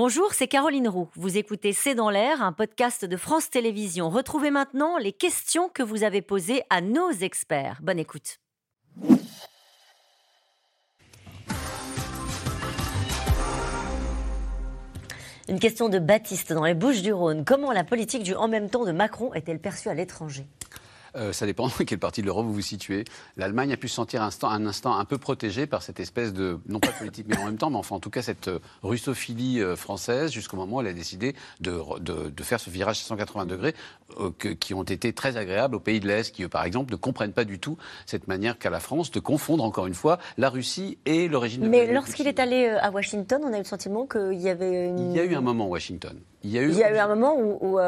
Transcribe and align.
Bonjour, 0.00 0.32
c'est 0.32 0.46
Caroline 0.46 0.86
Roux. 0.86 1.08
Vous 1.16 1.38
écoutez 1.38 1.72
C'est 1.72 1.96
dans 1.96 2.08
l'air, 2.08 2.40
un 2.40 2.52
podcast 2.52 3.04
de 3.04 3.16
France 3.16 3.50
Télévisions. 3.50 4.10
Retrouvez 4.10 4.52
maintenant 4.52 4.96
les 4.96 5.10
questions 5.10 5.68
que 5.68 5.82
vous 5.82 6.04
avez 6.04 6.22
posées 6.22 6.62
à 6.70 6.80
nos 6.80 7.10
experts. 7.10 7.80
Bonne 7.82 7.98
écoute. 7.98 8.38
Une 15.48 15.58
question 15.58 15.88
de 15.88 15.98
Baptiste 15.98 16.52
dans 16.52 16.64
les 16.64 16.74
Bouches 16.74 17.02
du 17.02 17.12
Rhône. 17.12 17.44
Comment 17.44 17.72
la 17.72 17.82
politique 17.82 18.22
du 18.22 18.36
en 18.36 18.46
même 18.46 18.70
temps 18.70 18.84
de 18.84 18.92
Macron 18.92 19.34
est-elle 19.34 19.58
perçue 19.58 19.88
à 19.88 19.94
l'étranger? 19.94 20.46
Euh, 21.18 21.32
ça 21.32 21.46
dépend 21.46 21.68
de 21.78 21.84
quelle 21.84 21.98
partie 21.98 22.20
de 22.20 22.26
l'Europe 22.26 22.46
vous 22.46 22.54
vous 22.54 22.60
situez. 22.60 23.04
L'Allemagne 23.36 23.72
a 23.72 23.76
pu 23.76 23.88
se 23.88 23.94
sentir 23.94 24.22
un 24.22 24.26
instant, 24.26 24.50
un 24.50 24.66
instant 24.66 24.96
un 24.96 25.04
peu 25.04 25.18
protégée 25.18 25.66
par 25.66 25.82
cette 25.82 26.00
espèce 26.00 26.32
de, 26.32 26.58
non 26.68 26.80
pas 26.80 26.92
politique, 26.92 27.26
mais 27.28 27.36
en 27.38 27.44
même 27.44 27.58
temps, 27.58 27.70
mais 27.70 27.76
enfin 27.76 27.96
en 27.96 28.00
tout 28.00 28.10
cas 28.10 28.22
cette 28.22 28.48
euh, 28.48 28.58
russophilie 28.82 29.60
euh, 29.60 29.76
française 29.76 30.32
jusqu'au 30.32 30.56
moment 30.56 30.76
où 30.76 30.80
elle 30.80 30.86
a 30.86 30.92
décidé 30.92 31.34
de, 31.60 31.80
de, 32.00 32.30
de 32.30 32.42
faire 32.42 32.60
ce 32.60 32.70
virage 32.70 33.00
à 33.00 33.04
180 33.04 33.46
degrés 33.46 33.74
que, 34.38 34.48
qui 34.48 34.72
ont 34.74 34.84
été 34.84 35.12
très 35.12 35.36
agréables 35.36 35.76
aux 35.76 35.80
pays 35.80 36.00
de 36.00 36.08
l'Est, 36.08 36.34
qui 36.34 36.42
eux, 36.42 36.48
par 36.48 36.64
exemple 36.64 36.92
ne 36.92 36.96
comprennent 36.96 37.32
pas 37.32 37.44
du 37.44 37.58
tout 37.58 37.76
cette 38.06 38.26
manière 38.26 38.58
qu'a 38.58 38.70
la 38.70 38.80
France 38.80 39.10
de 39.10 39.20
confondre 39.20 39.64
encore 39.64 39.86
une 39.86 39.94
fois 39.94 40.18
la 40.38 40.48
Russie 40.48 40.98
et 41.04 41.28
l'origine 41.28 41.62
de 41.62 41.68
Mais 41.68 41.92
lorsqu'il 41.92 42.26
est 42.26 42.40
allé 42.40 42.68
à 42.68 42.90
Washington, 42.90 43.42
on 43.44 43.52
a 43.52 43.56
eu 43.56 43.60
le 43.60 43.64
sentiment 43.64 44.06
qu'il 44.06 44.40
y 44.40 44.48
avait 44.48 44.88
une... 44.88 45.10
Il 45.10 45.16
y 45.16 45.20
a 45.20 45.24
eu 45.24 45.34
un 45.34 45.40
moment 45.40 45.68
Washington. 45.68 46.18
Il 46.44 46.50
y 46.50 46.58
a 46.58 46.62
eu, 46.62 46.70
il 46.70 46.78
y 46.78 46.84
a 46.84 46.94
eu 46.94 46.98
un 46.98 47.08
moment 47.08 47.36
où, 47.36 47.58
où 47.60 47.80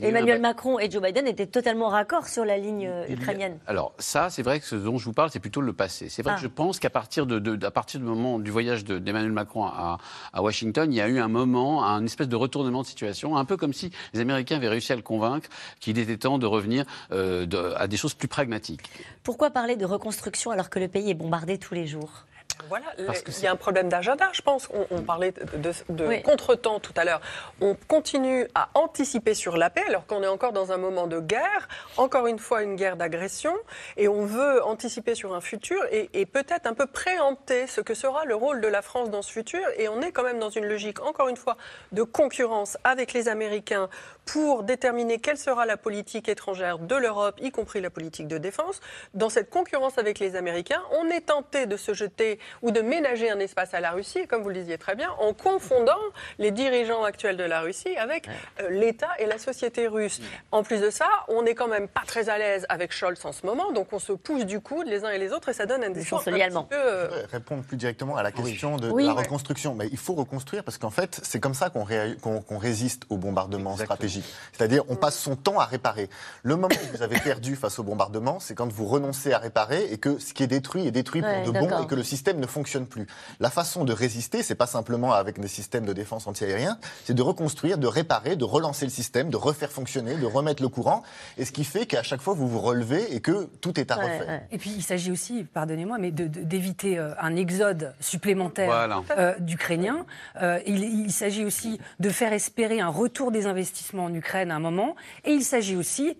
Emmanuel 0.00 0.40
Macron 0.40 0.78
et 0.78 0.90
Joe 0.90 1.02
Biden 1.02 1.26
étaient 1.26 1.46
totalement 1.46 1.88
raccord 1.88 2.26
sur 2.26 2.44
la 2.44 2.56
ligne 2.56 2.90
ukrainienne. 3.08 3.58
Alors 3.66 3.92
ça, 3.98 4.30
c'est 4.30 4.42
vrai 4.42 4.60
que 4.60 4.66
ce 4.66 4.76
dont 4.76 4.96
je 4.96 5.04
vous 5.04 5.12
parle, 5.12 5.30
c'est 5.30 5.40
plutôt 5.40 5.60
le 5.60 5.72
passé. 5.72 6.08
C'est 6.08 6.22
vrai 6.22 6.34
que 6.36 6.40
je 6.40 6.46
pense 6.46 6.78
qu'à 6.78 6.90
partir, 6.90 7.26
de, 7.26 7.38
de, 7.38 7.66
à 7.66 7.70
partir 7.70 8.00
du 8.00 8.06
moment 8.06 8.38
du 8.38 8.50
voyage 8.50 8.84
d'Emmanuel 8.84 9.32
Macron 9.32 9.64
à, 9.64 9.98
à, 10.32 10.42
Washington, 10.42 10.90
il 10.92 10.96
y 10.96 11.00
a 11.00 11.08
eu 11.08 11.18
un 11.18 11.28
moment, 11.28 11.84
un 11.84 12.04
espèce 12.04 12.28
de 12.28 12.36
retournement 12.36 12.82
de 12.82 12.86
situation, 12.86 13.36
un 13.36 13.44
peu 13.44 13.56
comme 13.56 13.72
si 13.72 13.90
les 14.14 14.20
Américains 14.20 14.56
avaient 14.56 14.68
réussi 14.68 14.92
à 14.92 14.96
le 14.96 15.02
convaincre 15.02 15.48
qu'il 15.80 15.98
était 15.98 16.16
temps 16.16 16.38
de 16.38 16.46
revenir 16.46 16.84
euh, 17.12 17.46
de, 17.46 17.74
à 17.76 17.86
des 17.86 17.96
choses 17.96 18.14
plus 18.14 18.28
pragmatiques. 18.28 18.90
Pourquoi 19.22 19.50
parler 19.50 19.76
de 19.76 19.84
reconstruction 19.84 20.50
alors 20.50 20.70
que 20.70 20.78
le 20.78 20.88
pays 20.88 21.10
est 21.10 21.14
bombardé 21.14 21.58
tous 21.58 21.74
les 21.74 21.86
jours? 21.86 22.24
Voilà, 22.68 22.86
il 22.98 23.42
y 23.42 23.46
a 23.46 23.52
un 23.52 23.56
problème 23.56 23.88
d'agenda, 23.88 24.28
je 24.32 24.42
pense. 24.42 24.68
On, 24.90 25.02
parlait 25.02 25.32
de, 25.32 25.72
de 25.88 26.22
contretemps 26.22 26.80
tout 26.80 26.92
à 26.96 27.04
l'heure. 27.04 27.20
On 27.60 27.76
continue 27.86 28.46
à 28.54 28.68
anticiper 28.74 29.34
sur 29.34 29.56
la 29.56 29.70
paix 29.70 29.84
alors 29.86 30.06
qu'on 30.06 30.22
est 30.22 30.28
encore 30.28 30.52
dans 30.52 30.72
un 30.72 30.76
moment 30.76 31.06
de 31.06 31.20
guerre, 31.20 31.68
encore 31.96 32.26
une 32.26 32.38
fois 32.38 32.62
une 32.62 32.76
guerre 32.76 32.96
d'agression, 32.96 33.54
et 33.96 34.08
on 34.08 34.24
veut 34.24 34.62
anticiper 34.64 35.14
sur 35.14 35.34
un 35.34 35.40
futur 35.40 35.82
et, 35.90 36.10
et 36.12 36.26
peut-être 36.26 36.66
un 36.66 36.74
peu 36.74 36.86
préempter 36.86 37.66
ce 37.66 37.80
que 37.80 37.94
sera 37.94 38.24
le 38.24 38.34
rôle 38.34 38.60
de 38.60 38.68
la 38.68 38.82
France 38.82 39.10
dans 39.10 39.22
ce 39.22 39.32
futur. 39.32 39.62
Et 39.76 39.88
on 39.88 40.00
est 40.00 40.12
quand 40.12 40.24
même 40.24 40.38
dans 40.38 40.50
une 40.50 40.66
logique, 40.66 41.00
encore 41.02 41.28
une 41.28 41.36
fois, 41.36 41.56
de 41.92 42.02
concurrence 42.02 42.76
avec 42.84 43.12
les 43.12 43.28
Américains 43.28 43.88
pour 44.24 44.62
déterminer 44.62 45.18
quelle 45.18 45.38
sera 45.38 45.64
la 45.64 45.76
politique 45.78 46.28
étrangère 46.28 46.78
de 46.78 46.94
l'Europe, 46.94 47.36
y 47.40 47.50
compris 47.50 47.80
la 47.80 47.88
politique 47.88 48.28
de 48.28 48.36
défense. 48.36 48.80
Dans 49.14 49.30
cette 49.30 49.48
concurrence 49.48 49.96
avec 49.96 50.18
les 50.18 50.36
Américains, 50.36 50.82
on 50.92 51.08
est 51.08 51.22
tenté 51.22 51.64
de 51.64 51.76
se 51.78 51.94
jeter 51.94 52.38
ou 52.62 52.70
de 52.70 52.80
ménager 52.80 53.30
un 53.30 53.38
espace 53.38 53.74
à 53.74 53.80
la 53.80 53.90
Russie, 53.90 54.26
comme 54.26 54.42
vous 54.42 54.48
le 54.48 54.56
disiez 54.56 54.78
très 54.78 54.94
bien, 54.94 55.10
en 55.18 55.32
confondant 55.32 55.98
les 56.38 56.50
dirigeants 56.50 57.04
actuels 57.04 57.36
de 57.36 57.44
la 57.44 57.60
Russie 57.60 57.96
avec 57.96 58.28
euh, 58.60 58.68
l'État 58.70 59.10
et 59.18 59.26
la 59.26 59.38
société 59.38 59.88
russe. 59.88 60.20
En 60.52 60.62
plus 60.62 60.80
de 60.80 60.90
ça, 60.90 61.08
on 61.28 61.42
n'est 61.42 61.54
quand 61.54 61.68
même 61.68 61.88
pas 61.88 62.02
très 62.06 62.28
à 62.28 62.38
l'aise 62.38 62.66
avec 62.68 62.92
Scholz 62.92 63.24
en 63.24 63.32
ce 63.32 63.46
moment, 63.46 63.72
donc 63.72 63.92
on 63.92 63.98
se 63.98 64.12
pousse 64.12 64.44
du 64.44 64.60
coude 64.60 64.86
les 64.86 65.04
uns 65.04 65.10
et 65.10 65.18
les 65.18 65.32
autres 65.32 65.48
et 65.48 65.52
ça 65.52 65.66
donne 65.66 65.84
un 65.84 65.90
discours 65.90 66.20
un 66.26 66.32
petit 66.32 66.66
peu... 66.68 66.76
Euh... 66.76 67.08
Répondre 67.30 67.62
plus 67.62 67.76
directement 67.76 68.16
à 68.16 68.22
la 68.22 68.32
question 68.32 68.76
de, 68.76 68.88
la 68.88 69.12
reconstruction. 69.12 69.74
Mais 69.74 69.88
il 69.90 69.98
faut 69.98 70.14
reconstruire 70.14 70.64
parce 70.64 70.78
qu'en 70.78 70.90
fait, 70.90 71.20
c'est 71.22 71.40
comme 71.40 71.54
ça 71.54 71.70
qu'on 71.70 72.58
résiste 72.58 73.04
au 73.08 73.16
bombardement 73.16 73.76
stratégique. 73.76 74.24
C'est-à-dire, 74.52 74.84
on 74.88 74.96
passe 74.96 75.18
son 75.18 75.36
temps 75.36 75.58
à 75.60 75.64
réparer. 75.64 76.08
Le 76.42 76.56
moment 76.56 76.68
où 76.74 76.96
vous 76.96 77.02
avez 77.02 77.18
perdu 77.20 77.56
face 77.56 77.78
au 77.78 77.82
bombardement, 77.82 78.40
c'est 78.40 78.54
quand 78.54 78.70
vous 78.70 78.86
renoncez 78.86 79.32
à 79.32 79.38
réparer 79.38 79.92
et 79.92 79.98
que 79.98 80.18
ce 80.18 80.34
qui 80.34 80.42
est 80.42 80.48
détruit 80.48 80.86
est 80.86 80.90
détruit 80.90 81.22
pour 81.22 81.52
de 81.52 81.58
bon 81.58 81.82
et 81.82 81.86
que 81.86 81.94
le 81.94 82.02
système 82.02 82.37
ne 82.38 82.46
fonctionne 82.46 82.86
plus. 82.86 83.06
La 83.40 83.50
façon 83.50 83.84
de 83.84 83.92
résister, 83.92 84.42
c'est 84.42 84.54
pas 84.54 84.66
simplement 84.66 85.12
avec 85.12 85.40
des 85.40 85.48
systèmes 85.48 85.84
de 85.84 85.92
défense 85.92 86.26
antiaérien, 86.26 86.78
c'est 87.04 87.14
de 87.14 87.22
reconstruire, 87.22 87.78
de 87.78 87.86
réparer, 87.86 88.36
de 88.36 88.44
relancer 88.44 88.84
le 88.84 88.90
système, 88.90 89.30
de 89.30 89.36
refaire 89.36 89.70
fonctionner, 89.70 90.16
de 90.16 90.26
remettre 90.26 90.62
le 90.62 90.68
courant. 90.68 91.02
Et 91.36 91.44
ce 91.44 91.52
qui 91.52 91.64
fait 91.64 91.86
qu'à 91.86 92.02
chaque 92.02 92.20
fois, 92.20 92.34
vous 92.34 92.48
vous 92.48 92.60
relevez 92.60 93.14
et 93.14 93.20
que 93.20 93.48
tout 93.60 93.78
est 93.78 93.90
à 93.90 93.96
refaire. 93.96 94.42
Et 94.50 94.58
puis, 94.58 94.70
il 94.70 94.82
s'agit 94.82 95.10
aussi, 95.10 95.44
pardonnez-moi, 95.44 95.98
mais 95.98 96.10
d'éviter 96.10 96.98
euh, 96.98 97.12
un 97.20 97.36
exode 97.36 97.94
supplémentaire 98.00 99.02
euh, 99.16 99.34
d'Ukrainiens. 99.38 100.06
Euh, 100.42 100.60
il, 100.66 100.82
il 100.82 101.12
s'agit 101.12 101.44
aussi 101.44 101.80
de 102.00 102.10
faire 102.10 102.32
espérer 102.32 102.80
un 102.80 102.88
retour 102.88 103.30
des 103.30 103.46
investissements 103.46 104.04
en 104.04 104.14
Ukraine 104.14 104.50
à 104.50 104.56
un 104.56 104.60
moment. 104.60 104.96
Et 105.24 105.32
il 105.32 105.44
s'agit 105.44 105.76
aussi 105.76 106.16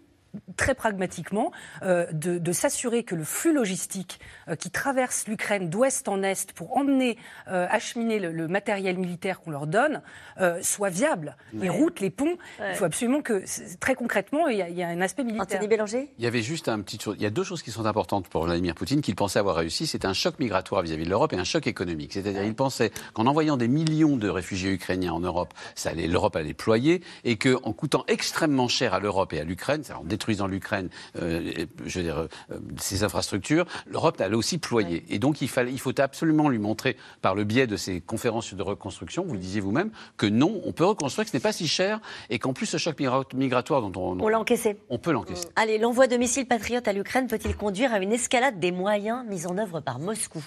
très 0.56 0.74
pragmatiquement, 0.74 1.52
euh, 1.82 2.06
de, 2.12 2.38
de 2.38 2.52
s'assurer 2.52 3.02
que 3.02 3.14
le 3.14 3.24
flux 3.24 3.52
logistique 3.52 4.20
euh, 4.48 4.56
qui 4.56 4.70
traverse 4.70 5.26
l'Ukraine 5.26 5.68
d'ouest 5.70 6.08
en 6.08 6.22
est 6.22 6.52
pour 6.52 6.76
emmener, 6.76 7.16
euh, 7.48 7.66
acheminer 7.70 8.18
le, 8.18 8.32
le, 8.32 8.48
matériel 8.48 8.98
militaire 8.98 9.40
qu'on 9.40 9.50
leur 9.50 9.66
donne, 9.66 10.02
euh, 10.40 10.60
soit 10.62 10.88
viable. 10.88 11.36
Les 11.52 11.68
routes, 11.68 12.00
les 12.00 12.10
ponts, 12.10 12.36
ouais. 12.60 12.70
il 12.70 12.74
faut 12.74 12.84
absolument 12.84 13.20
que, 13.20 13.44
très 13.78 13.94
concrètement, 13.94 14.48
il 14.48 14.58
y, 14.58 14.62
a, 14.62 14.68
il 14.68 14.76
y 14.76 14.82
a 14.82 14.88
un 14.88 15.00
aspect 15.00 15.24
militaire. 15.24 15.58
Anthony 15.58 15.68
Bélanger? 15.68 16.10
Il 16.18 16.24
y 16.24 16.26
avait 16.26 16.42
juste 16.42 16.68
un 16.68 16.80
petit... 16.80 16.98
Il 17.16 17.22
y 17.22 17.26
a 17.26 17.30
deux 17.30 17.44
choses 17.44 17.62
qui 17.62 17.70
sont 17.70 17.86
importantes 17.86 18.28
pour 18.28 18.44
Vladimir 18.44 18.74
Poutine 18.74 19.00
qu'il 19.00 19.14
pensait 19.14 19.38
avoir 19.38 19.56
réussi. 19.56 19.86
C'est 19.86 20.04
un 20.04 20.12
choc 20.12 20.38
migratoire 20.38 20.82
vis-à-vis 20.82 21.02
-vis 21.02 21.06
de 21.06 21.10
l'Europe 21.10 21.32
et 21.32 21.36
un 21.36 21.44
choc 21.44 21.66
économique. 21.66 22.12
C'est-à-dire 22.12 22.44
il 22.44 22.54
pensait 22.54 22.90
qu'en 23.12 23.26
envoyant 23.26 23.56
des 23.56 23.68
millions 23.68 24.16
de 24.16 24.28
réfugiés 24.28 24.72
ukrainiens 24.72 25.12
en 25.12 25.20
Europe, 25.20 25.52
l'Europe 25.94 26.36
allait 26.36 26.54
ployer 26.54 27.02
et 27.24 27.36
qu'en 27.36 27.72
coûtant 27.72 28.04
extrêmement 28.08 28.68
cher 28.68 28.94
à 28.94 29.00
l'Europe 29.00 29.32
et 29.32 29.40
à 29.40 29.44
l'Ukraine, 29.44 29.82
en 29.94 30.04
détruisant 30.28 30.46
l'Ukraine, 30.46 30.90
euh, 31.20 31.66
je 31.86 31.98
veux 31.98 32.04
dire, 32.04 32.18
euh, 32.18 32.58
ses 32.78 33.02
infrastructures, 33.02 33.64
l'Europe 33.86 34.20
allait 34.20 34.34
aussi 34.34 34.58
ployer. 34.58 35.04
Et 35.08 35.18
donc 35.18 35.40
il, 35.40 35.48
fallait, 35.48 35.72
il 35.72 35.80
faut 35.80 35.98
absolument 35.98 36.50
lui 36.50 36.58
montrer, 36.58 36.96
par 37.22 37.34
le 37.34 37.44
biais 37.44 37.66
de 37.66 37.76
ces 37.76 38.02
conférences 38.02 38.52
de 38.52 38.62
reconstruction, 38.62 39.24
vous 39.24 39.32
le 39.32 39.38
disiez 39.38 39.60
vous-même, 39.60 39.90
que 40.18 40.26
non, 40.26 40.60
on 40.64 40.72
peut 40.72 40.84
reconstruire, 40.84 41.24
que 41.24 41.30
ce 41.30 41.36
n'est 41.36 41.42
pas 41.42 41.52
si 41.52 41.66
cher 41.66 42.00
et 42.28 42.38
qu'en 42.38 42.52
plus 42.52 42.66
ce 42.66 42.76
choc 42.76 43.00
migratoire 43.34 43.80
dont 43.80 44.00
on... 44.00 44.20
On 44.20 44.28
l'a 44.28 44.38
encaissé. 44.38 44.76
On 44.90 44.98
peut 44.98 45.12
l'encaisser. 45.12 45.48
Allez, 45.56 45.78
l'envoi 45.78 46.06
de 46.06 46.16
missiles 46.16 46.46
patriotes 46.46 46.88
à 46.88 46.92
l'Ukraine 46.92 47.26
peut-il 47.26 47.56
conduire 47.56 47.92
à 47.92 47.98
une 48.00 48.12
escalade 48.12 48.60
des 48.60 48.72
moyens 48.72 49.24
mis 49.28 49.46
en 49.46 49.56
œuvre 49.56 49.80
par 49.80 49.98
Moscou? 49.98 50.44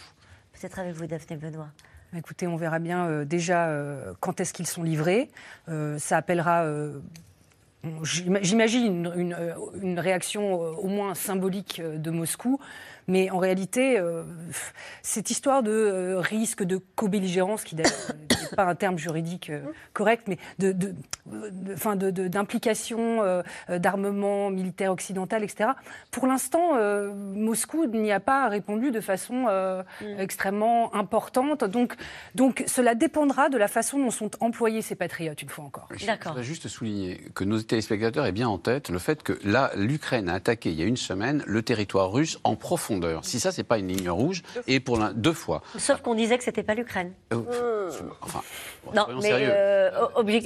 Peut-être 0.54 0.78
avec 0.78 0.94
vous, 0.94 1.08
Daphné 1.08 1.38
Benoît. 1.38 1.70
Écoutez, 2.16 2.46
on 2.46 2.58
verra 2.58 2.80
bien 2.80 3.08
euh, 3.08 3.26
déjà 3.26 3.70
euh, 3.70 4.14
quand 4.20 4.42
est-ce 4.42 4.54
qu'ils 4.54 4.68
sont 4.68 4.84
livrés. 4.84 5.30
Euh, 5.70 5.98
ça 5.98 6.18
appellera 6.18 6.66
J'imagine 8.04 9.12
une, 9.16 9.36
une, 9.82 10.00
réaction 10.00 10.54
au 10.54 10.88
moins 10.88 11.16
symbolique 11.16 11.82
de 11.82 12.12
Moscou, 12.12 12.60
mais 13.08 13.30
en 13.30 13.40
réalité, 13.40 14.00
euh, 14.00 14.24
cette 15.02 15.32
histoire 15.32 15.64
de 15.64 15.72
euh, 15.72 16.20
risque 16.20 16.64
de 16.64 16.80
co-belligérance, 16.96 17.64
qui 17.64 17.76
d'ailleurs 17.76 17.92
pas 18.56 18.66
un 18.66 18.76
terme 18.76 18.98
juridique 18.98 19.50
euh, 19.50 19.62
correct, 19.94 20.28
mais 20.28 20.38
d'implication 22.30 22.98
de, 22.98 23.22
de, 23.22 23.44
euh, 23.70 23.80
d'armement 23.80 24.50
militaire 24.50 24.92
occidental, 24.92 25.44
etc. 25.44 25.72
Pour 26.12 26.28
l'instant, 26.28 26.74
Moscou 27.36 27.86
n'y 27.88 28.12
a 28.12 28.20
pas 28.20 28.48
répondu 28.48 28.92
de 28.92 29.00
façon 29.02 29.46
mm. 29.46 30.20
extrêmement 30.20 30.94
importante. 30.96 31.64
Donc, 31.64 31.96
donc 32.36 32.64
cela 32.68 32.96
dépendra 32.96 33.50
de 33.50 33.58
la 33.58 33.68
façon 33.68 34.00
dont 34.00 34.12
sont 34.12 34.32
employés 34.40 34.82
ces 34.82 34.96
patriotes, 34.96 35.42
une 35.42 35.50
fois 35.50 35.66
encore. 35.66 35.88
Je 35.96 36.06
voudrais 36.06 36.44
juste 36.44 36.68
souligner 36.68 37.22
que 37.34 37.44
nos 37.44 37.62
téléspectateurs 37.62 38.26
aient 38.26 38.32
bien 38.32 38.50
en 38.50 38.58
tête 38.58 38.90
le 38.90 39.00
fait 39.00 39.24
que 39.24 39.40
là, 39.44 39.72
l'Ukraine 39.76 40.30
a 40.30 40.34
attaqué 40.34 40.70
il 40.72 40.80
y 40.80 40.84
a 40.84 40.86
une 40.86 40.98
semaine 40.98 41.44
le 41.46 41.62
territoire 41.62 42.12
russe 42.12 42.40
en 42.44 42.56
profondeur 42.56 43.22
si 43.24 43.40
ça, 43.40 43.52
c'est 43.52 43.64
pas 43.64 43.78
une 43.78 43.88
ligne 43.88 44.10
rouge, 44.10 44.44
et 44.68 44.80
pour 44.80 45.00
deux 45.14 45.34
fois. 45.34 45.62
Sauf 45.78 46.02
qu'on 46.02 46.16
disait 46.16 46.38
que 46.38 46.44
c'était 46.44 46.64
pas 46.64 46.76
l'Ukraine. 46.76 47.14
Euh, 47.34 47.92
enfin, 48.22 48.41
bon, 48.86 48.92
non, 48.94 49.08
mais 49.22 49.32
euh, 49.34 49.92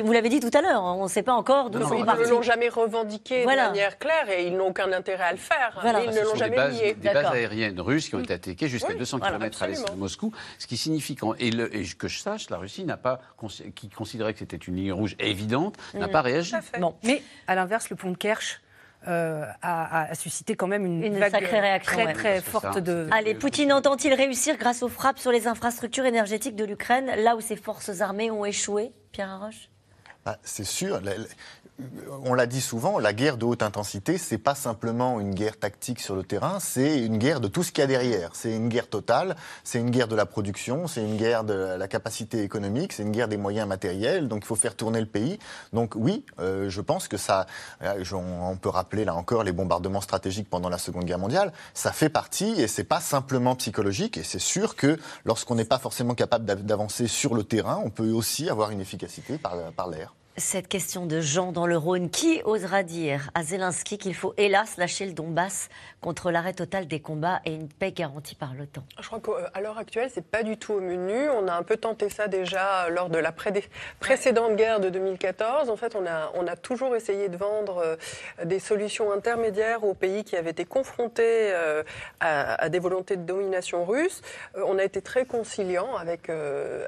vous 0.03 0.11
l'avez 0.11 0.29
dit 0.29 0.39
tout 0.39 0.51
à 0.53 0.61
l'heure, 0.61 0.83
on 0.83 1.03
ne 1.03 1.09
sait 1.09 1.23
pas 1.23 1.33
encore 1.33 1.69
d'où 1.69 1.81
sont 1.81 2.03
partis. 2.03 2.23
Ils 2.23 2.27
ne 2.27 2.31
l'ont 2.31 2.41
jamais 2.41 2.69
revendiqué 2.69 3.43
voilà. 3.43 3.65
de 3.65 3.69
manière 3.69 3.97
claire 3.97 4.29
et 4.29 4.47
ils 4.47 4.55
n'ont 4.55 4.67
aucun 4.67 4.91
intérêt 4.91 5.23
à 5.23 5.31
le 5.31 5.37
faire. 5.37 5.77
Voilà. 5.81 6.03
Ils 6.03 6.11
ne 6.11 6.21
l'ont 6.21 6.35
jamais 6.35 6.51
des 6.51 6.55
bases, 6.55 6.73
nié. 6.73 6.93
Des 6.93 7.09
bases 7.09 7.25
aériennes 7.25 7.79
russes 7.79 8.09
qui 8.09 8.15
ont 8.15 8.21
été 8.21 8.33
attaquées 8.33 8.67
jusqu'à 8.67 8.89
oui, 8.89 8.97
200 8.97 9.17
voilà, 9.17 9.37
km 9.37 9.63
à 9.63 9.67
l'est 9.67 9.91
de 9.91 9.95
Moscou, 9.95 10.31
ce 10.59 10.67
qui 10.67 10.77
signifie 10.77 11.15
qu'en, 11.15 11.33
et, 11.35 11.51
le, 11.51 11.75
et, 11.75 11.85
que 11.97 12.07
je 12.07 12.19
sache, 12.19 12.49
la 12.49 12.57
Russie 12.57 12.83
n'a 12.83 12.97
pas 12.97 13.19
qui 13.75 13.89
considérait 13.89 14.33
que 14.33 14.39
c'était 14.39 14.57
une 14.57 14.75
ligne 14.75 14.93
rouge 14.93 15.15
évidente, 15.19 15.75
n'a 15.93 16.07
mmh. 16.07 16.11
pas 16.11 16.21
réagi. 16.21 16.53
Bon, 16.79 16.95
mais 17.03 17.21
à 17.47 17.55
l'inverse, 17.55 17.89
le 17.89 17.95
pont 17.95 18.11
de 18.11 18.17
Kerch 18.17 18.61
euh, 19.07 19.45
a, 19.61 20.09
a, 20.09 20.15
suscité 20.15 20.55
quand 20.55 20.67
même 20.67 20.85
une, 20.85 21.03
une 21.03 21.17
vague 21.19 21.31
sacrée 21.31 21.59
réaction 21.59 22.13
très, 22.13 22.41
forte 22.41 22.79
de. 22.79 23.07
Allez, 23.11 23.35
Poutine 23.35 23.71
entend-il 23.71 24.13
réussir 24.13 24.57
grâce 24.57 24.83
aux 24.83 24.89
frappes 24.89 25.19
sur 25.19 25.31
les 25.31 25.47
infrastructures 25.47 26.05
énergétiques 26.05 26.55
de 26.55 26.65
l'Ukraine, 26.65 27.11
là 27.17 27.35
où 27.35 27.41
ses 27.41 27.55
forces 27.55 28.01
armées 28.01 28.31
ont 28.31 28.45
échoué 28.45 28.91
Pierre 29.11 29.29
Arroche 29.29 29.69
bah, 30.25 30.37
C'est 30.43 30.65
sûr 30.65 30.99
on 32.23 32.33
l'a 32.33 32.45
dit 32.45 32.61
souvent, 32.61 32.99
la 32.99 33.11
guerre 33.11 33.37
de 33.37 33.43
haute 33.43 33.61
intensité, 33.61 34.17
c'est 34.17 34.37
pas 34.37 34.55
simplement 34.55 35.19
une 35.19 35.35
guerre 35.35 35.59
tactique 35.59 35.99
sur 35.99 36.15
le 36.15 36.23
terrain, 36.23 36.59
c'est 36.61 37.03
une 37.03 37.17
guerre 37.17 37.41
de 37.41 37.49
tout 37.49 37.63
ce 37.63 37.71
qu'il 37.71 37.81
y 37.81 37.83
a 37.83 37.87
derrière. 37.87 38.31
C'est 38.33 38.55
une 38.55 38.69
guerre 38.69 38.87
totale, 38.87 39.35
c'est 39.63 39.79
une 39.79 39.89
guerre 39.89 40.07
de 40.07 40.15
la 40.15 40.25
production, 40.25 40.87
c'est 40.87 41.01
une 41.01 41.17
guerre 41.17 41.43
de 41.43 41.53
la 41.53 41.87
capacité 41.87 42.43
économique, 42.43 42.93
c'est 42.93 43.03
une 43.03 43.11
guerre 43.11 43.27
des 43.27 43.37
moyens 43.37 43.67
matériels. 43.67 44.29
Donc 44.29 44.43
il 44.43 44.47
faut 44.47 44.55
faire 44.55 44.75
tourner 44.75 45.01
le 45.01 45.05
pays. 45.05 45.37
Donc 45.73 45.95
oui, 45.95 46.25
euh, 46.39 46.69
je 46.69 46.81
pense 46.81 47.09
que 47.09 47.17
ça, 47.17 47.45
euh, 47.81 48.03
on 48.13 48.55
peut 48.55 48.69
rappeler 48.69 49.03
là 49.03 49.15
encore 49.15 49.43
les 49.43 49.51
bombardements 49.51 50.01
stratégiques 50.01 50.49
pendant 50.49 50.69
la 50.69 50.77
Seconde 50.77 51.03
Guerre 51.03 51.19
mondiale. 51.19 51.51
Ça 51.73 51.91
fait 51.91 52.09
partie 52.09 52.61
et 52.61 52.67
c'est 52.67 52.85
pas 52.85 53.01
simplement 53.01 53.55
psychologique. 53.55 54.17
Et 54.17 54.23
c'est 54.23 54.39
sûr 54.39 54.77
que 54.77 54.97
lorsqu'on 55.25 55.55
n'est 55.55 55.65
pas 55.65 55.79
forcément 55.79 56.15
capable 56.15 56.45
d'avancer 56.45 57.07
sur 57.07 57.35
le 57.35 57.43
terrain, 57.43 57.81
on 57.83 57.89
peut 57.89 58.11
aussi 58.11 58.49
avoir 58.49 58.71
une 58.71 58.79
efficacité 58.79 59.37
par 59.37 59.89
l'air. 59.89 60.14
Cette 60.37 60.67
question 60.67 61.05
de 61.05 61.21
Jean 61.21 61.53
dans 61.53 61.65
le 61.65 61.77
Rhône, 61.77 62.09
qui 62.09 62.41
osera 62.43 62.83
dire 62.83 63.29
à 63.35 63.43
Zelensky 63.43 63.97
qu'il 63.97 64.13
faut 64.13 64.33
hélas 64.35 64.75
lâcher 64.75 65.05
le 65.05 65.13
Donbass 65.13 65.69
contre 66.01 66.29
l'arrêt 66.29 66.51
total 66.51 66.87
des 66.87 66.99
combats 66.99 67.39
et 67.45 67.53
une 67.53 67.69
paix 67.69 67.93
garantie 67.93 68.35
par 68.35 68.53
l'OTAN? 68.53 68.83
Je 68.99 69.07
crois 69.07 69.21
qu'à 69.21 69.61
l'heure 69.61 69.77
actuelle, 69.77 70.09
c'est 70.13 70.25
pas 70.25 70.43
du 70.43 70.57
tout 70.57 70.73
au 70.73 70.81
menu. 70.81 71.29
On 71.29 71.47
a 71.47 71.53
un 71.53 71.63
peu 71.63 71.77
tenté 71.77 72.09
ça 72.09 72.27
déjà 72.27 72.89
lors 72.89 73.09
de 73.09 73.17
la 73.17 73.33
précédente 74.01 74.57
guerre 74.57 74.81
de 74.81 74.89
2014. 74.89 75.69
En 75.69 75.77
fait, 75.77 75.95
on 75.95 76.05
a, 76.05 76.29
on 76.33 76.45
a 76.47 76.57
toujours 76.57 76.97
essayé 76.97 77.29
de 77.29 77.37
vendre 77.37 77.77
euh, 77.77 77.95
des 78.43 78.59
solutions 78.59 79.13
intermédiaires 79.13 79.85
aux 79.85 79.93
pays 79.93 80.25
qui 80.25 80.35
avaient 80.35 80.51
été 80.51 80.65
confrontés 80.65 81.53
euh, 81.53 81.81
à, 82.19 82.67
des 82.67 82.79
volontés 82.79 83.15
de 83.15 83.23
domination 83.23 83.85
russe. 83.85 84.21
Euh, 84.57 84.63
on 84.67 84.77
a 84.79 84.83
été 84.83 85.01
très 85.01 85.23
conciliant 85.25 85.95
avec, 85.95 86.29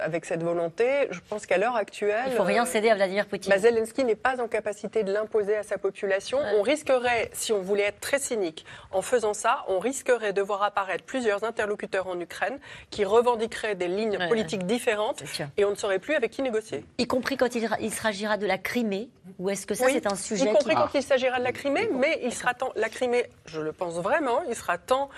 avec 0.01 0.25
cette 0.25 0.43
volonté. 0.43 1.07
Je 1.11 1.21
pense 1.29 1.45
qu'à 1.45 1.57
l'heure 1.57 1.77
actuelle... 1.77 2.25
Il 2.25 2.31
ne 2.31 2.35
faut 2.35 2.43
rien 2.43 2.65
céder 2.65 2.89
à 2.89 2.95
Vladimir 2.95 3.25
Poutine. 3.25 3.36
Bah, 3.47 3.57
Zelensky 3.57 4.03
n'est 4.03 4.15
pas 4.15 4.41
en 4.41 4.47
capacité 4.47 5.03
de 5.03 5.11
l'imposer 5.11 5.55
à 5.55 5.63
sa 5.63 5.77
population. 5.77 6.39
On 6.57 6.61
risquerait, 6.61 7.29
si 7.33 7.51
on 7.51 7.61
voulait 7.61 7.83
être 7.83 7.99
très 7.99 8.19
cynique, 8.19 8.65
en 8.91 9.01
faisant 9.01 9.33
ça, 9.33 9.65
on 9.67 9.79
risquerait 9.79 10.33
de 10.33 10.41
voir 10.41 10.63
apparaître 10.63 11.03
plusieurs 11.03 11.43
interlocuteurs 11.43 12.07
en 12.07 12.19
Ukraine 12.19 12.59
qui 12.89 13.05
revendiqueraient 13.05 13.75
des 13.75 13.87
lignes 13.87 14.17
politiques 14.27 14.65
différentes 14.65 15.23
et 15.57 15.65
on 15.65 15.71
ne 15.71 15.75
saurait 15.75 15.99
plus 15.99 16.15
avec 16.15 16.31
qui 16.31 16.41
négocier. 16.41 16.85
Y 16.97 17.07
compris 17.07 17.37
quand 17.37 17.55
il, 17.55 17.91
s'agira 17.91 18.37
de 18.37 18.45
la 18.45 18.57
Crimée 18.57 19.09
Ou 19.39 19.49
est-ce 19.49 19.65
que 19.65 19.75
ça, 19.75 19.87
c'est 19.89 20.07
un 20.07 20.15
sujet 20.15 20.45
Y 20.45 20.53
compris 20.53 20.75
quand 20.75 20.93
il 20.93 21.03
s'agira 21.03 21.39
de 21.39 21.43
la 21.43 21.51
Crimée, 21.51 21.89
mais 21.91 22.19
il 22.23 22.33
sera 22.33 22.53
temps, 22.53 22.71
la 22.75 22.89
Crimée, 22.89 23.25
je 23.45 23.61
le 23.61 23.71
pense 23.71 23.95
vraiment, 23.95 24.41
il 24.49 24.55
sera 24.55 24.77
temps 24.77 25.09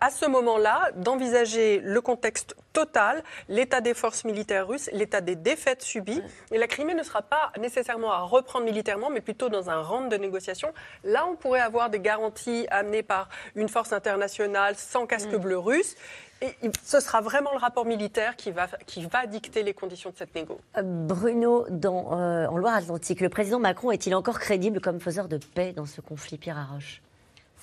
à 0.00 0.10
ce 0.10 0.26
moment-là 0.26 0.90
d'envisager 0.96 1.80
le 1.80 2.00
contexte 2.00 2.54
total, 2.74 3.22
l'état 3.48 3.80
des 3.80 3.94
forces 3.94 4.24
militaires 4.24 4.68
russes, 4.68 4.90
l'état 4.92 5.22
des 5.22 5.36
défaites 5.36 5.80
subies. 5.80 6.22
Et 6.52 6.58
la 6.58 6.66
Crimée 6.66 6.92
ne 6.92 7.02
sera 7.02 7.22
pas 7.22 7.52
nécessairement 7.58 8.12
à 8.12 8.20
reprendre 8.20 8.66
militairement, 8.66 9.08
mais 9.08 9.22
plutôt 9.22 9.48
dans 9.48 9.70
un 9.70 9.80
round 9.80 10.10
de 10.10 10.16
négociation. 10.16 10.74
Là, 11.04 11.24
on 11.26 11.36
pourrait 11.36 11.60
avoir 11.60 11.88
des 11.88 12.00
garanties 12.00 12.66
amenées 12.70 13.02
par 13.02 13.30
une 13.54 13.70
force 13.70 13.92
internationale 13.94 14.74
sans 14.76 15.06
casque 15.06 15.32
mm. 15.32 15.38
bleu 15.38 15.58
russe. 15.58 15.96
Et 16.42 16.70
ce 16.82 17.00
sera 17.00 17.20
vraiment 17.20 17.52
le 17.52 17.58
rapport 17.58 17.86
militaire 17.86 18.36
qui 18.36 18.50
va, 18.50 18.66
qui 18.86 19.06
va 19.06 19.26
dicter 19.26 19.62
les 19.62 19.72
conditions 19.72 20.10
de 20.10 20.16
cette 20.16 20.34
négo. 20.34 20.60
Euh, 20.76 20.82
Bruno, 20.82 21.64
dans, 21.70 22.18
euh, 22.20 22.46
en 22.48 22.58
Loire-Atlantique, 22.58 23.20
le 23.20 23.28
président 23.28 23.60
Macron 23.60 23.92
est-il 23.92 24.14
encore 24.14 24.40
crédible 24.40 24.80
comme 24.80 25.00
faiseur 25.00 25.28
de 25.28 25.38
paix 25.38 25.72
dans 25.72 25.86
ce 25.86 26.00
conflit 26.00 26.36
Pierre 26.36 26.58
Arroche 26.58 27.00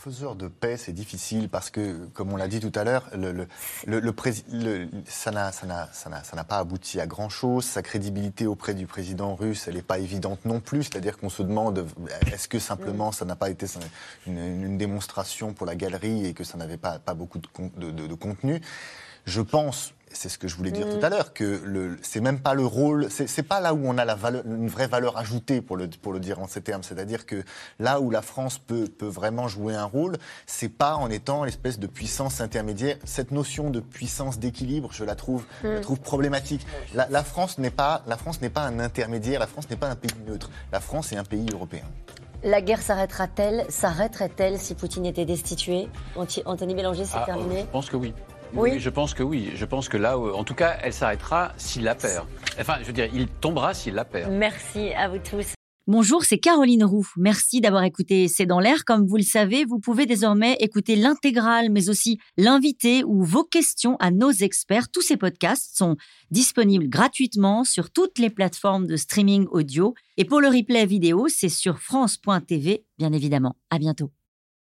Faiseur 0.03 0.35
de 0.35 0.47
paix, 0.47 0.77
c'est 0.77 0.93
difficile 0.93 1.47
parce 1.47 1.69
que, 1.69 2.07
comme 2.15 2.33
on 2.33 2.35
l'a 2.35 2.47
dit 2.47 2.59
tout 2.59 2.71
à 2.73 2.83
l'heure, 2.83 3.07
le, 3.15 3.31
le, 3.85 4.11
ça 5.05 5.31
n'a 5.31 6.43
pas 6.43 6.57
abouti 6.57 6.99
à 6.99 7.05
grand-chose. 7.05 7.65
Sa 7.65 7.83
crédibilité 7.83 8.47
auprès 8.47 8.73
du 8.73 8.87
président 8.87 9.35
russe, 9.35 9.67
elle 9.67 9.75
n'est 9.75 9.83
pas 9.83 9.99
évidente 9.99 10.43
non 10.43 10.59
plus. 10.59 10.85
C'est-à-dire 10.85 11.19
qu'on 11.19 11.29
se 11.29 11.43
demande, 11.43 11.85
est-ce 12.33 12.47
que 12.47 12.57
simplement 12.57 13.11
ça 13.11 13.25
n'a 13.25 13.35
pas 13.35 13.51
été 13.51 13.67
une, 14.25 14.75
démonstration 14.75 15.53
pour 15.53 15.67
la 15.67 15.75
galerie 15.75 16.25
et 16.25 16.33
que 16.33 16.43
ça 16.43 16.57
n'avait 16.57 16.77
pas, 16.77 16.97
beaucoup 17.13 17.37
de, 17.37 17.91
de, 17.91 18.07
de 18.07 18.13
contenu? 18.15 18.59
Je 19.25 19.41
pense 19.41 19.93
c'est 20.13 20.29
ce 20.29 20.37
que 20.37 20.47
je 20.47 20.55
voulais 20.55 20.71
dire 20.71 20.87
mm. 20.87 20.99
tout 20.99 21.05
à 21.05 21.09
l'heure, 21.09 21.33
que 21.33 21.97
c'est 22.01 22.19
même 22.19 22.39
pas 22.39 22.53
le 22.53 22.65
rôle, 22.65 23.07
c'est, 23.09 23.43
pas 23.43 23.59
là 23.59 23.73
où 23.73 23.81
on 23.85 23.97
a 23.97 24.05
la 24.05 24.15
valeur, 24.15 24.43
une 24.45 24.67
vraie 24.67 24.87
valeur 24.87 25.17
ajoutée, 25.17 25.61
pour 25.61 25.77
le, 25.77 25.87
pour 25.87 26.13
le 26.13 26.19
dire 26.19 26.39
en 26.39 26.47
ces 26.47 26.61
termes. 26.61 26.83
C'est-à-dire 26.83 27.25
que 27.25 27.43
là 27.79 27.99
où 27.99 28.09
la 28.09 28.21
France 28.21 28.57
peut, 28.57 28.87
peut 28.87 29.07
vraiment 29.07 29.47
jouer 29.47 29.75
un 29.75 29.85
rôle, 29.85 30.17
c'est 30.45 30.69
pas 30.69 30.95
en 30.95 31.09
étant 31.09 31.43
l'espèce 31.43 31.79
de 31.79 31.87
puissance 31.87 32.41
intermédiaire. 32.41 32.97
Cette 33.05 33.31
notion 33.31 33.69
de 33.69 33.79
puissance 33.79 34.39
d'équilibre, 34.39 34.89
je 34.91 35.03
la 35.03 35.15
trouve, 35.15 35.45
je 35.63 35.67
la 35.67 35.79
mm. 35.79 35.81
trouve 35.81 35.99
problématique. 35.99 36.65
La, 36.93 37.07
la, 37.09 37.23
France 37.23 37.57
n'est 37.57 37.71
pas, 37.71 38.03
la 38.07 38.17
France 38.17 38.41
n'est 38.41 38.49
pas 38.49 38.63
un 38.63 38.79
intermédiaire, 38.79 39.39
la 39.39 39.47
France 39.47 39.69
n'est 39.69 39.77
pas 39.77 39.89
un 39.89 39.95
pays 39.95 40.11
neutre. 40.27 40.49
La 40.71 40.79
France 40.79 41.11
est 41.11 41.17
un 41.17 41.23
pays 41.23 41.47
européen. 41.51 41.83
La 42.43 42.61
guerre 42.61 42.81
s'arrêtera-t-elle 42.81 43.65
S'arrêterait-elle 43.69 44.57
si 44.57 44.73
Poutine 44.73 45.05
était 45.05 45.25
destitué? 45.25 45.89
Anthony 46.15 46.73
Bélanger, 46.73 47.05
c'est 47.05 47.19
ah, 47.21 47.25
terminé 47.25 47.61
Je 47.61 47.65
pense 47.71 47.87
que 47.87 47.97
oui. 48.53 48.71
Oui. 48.73 48.79
je 48.79 48.89
pense 48.89 49.13
que 49.13 49.23
oui. 49.23 49.51
Je 49.55 49.65
pense 49.65 49.89
que 49.89 49.97
là, 49.97 50.17
en 50.17 50.43
tout 50.43 50.55
cas, 50.55 50.77
elle 50.83 50.93
s'arrêtera 50.93 51.53
s'il 51.57 51.83
la 51.83 51.95
perd. 51.95 52.25
Enfin, 52.59 52.75
je 52.81 52.85
veux 52.85 52.93
dire, 52.93 53.09
il 53.13 53.27
tombera 53.27 53.73
s'il 53.73 53.93
la 53.93 54.05
perd. 54.05 54.31
Merci 54.31 54.91
à 54.93 55.09
vous 55.09 55.19
tous. 55.19 55.53
Bonjour, 55.87 56.23
c'est 56.23 56.37
Caroline 56.37 56.83
Roux. 56.83 57.07
Merci 57.17 57.59
d'avoir 57.59 57.83
écouté 57.83 58.27
C'est 58.27 58.45
dans 58.45 58.59
l'air. 58.59 58.85
Comme 58.85 59.07
vous 59.07 59.17
le 59.17 59.23
savez, 59.23 59.65
vous 59.65 59.79
pouvez 59.79 60.05
désormais 60.05 60.55
écouter 60.59 60.95
l'intégrale, 60.95 61.71
mais 61.71 61.89
aussi 61.89 62.19
l'invité 62.37 63.03
ou 63.03 63.23
vos 63.23 63.43
questions 63.43 63.97
à 63.99 64.11
nos 64.11 64.31
experts. 64.31 64.89
Tous 64.89 65.01
ces 65.01 65.17
podcasts 65.17 65.75
sont 65.75 65.97
disponibles 66.29 66.87
gratuitement 66.87 67.63
sur 67.63 67.89
toutes 67.89 68.19
les 68.19 68.29
plateformes 68.29 68.85
de 68.85 68.95
streaming 68.95 69.47
audio. 69.49 69.95
Et 70.17 70.23
pour 70.23 70.39
le 70.39 70.49
replay 70.49 70.85
vidéo, 70.85 71.27
c'est 71.29 71.49
sur 71.49 71.79
France.tv, 71.79 72.85
bien 72.99 73.11
évidemment. 73.11 73.55
À 73.71 73.79
bientôt. 73.79 74.11